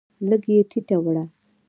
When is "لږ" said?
0.29-0.43